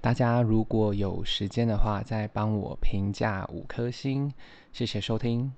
[0.00, 4.32] 大家如果有时间的话，再帮我评价五颗星，
[4.72, 5.52] 谢谢收听。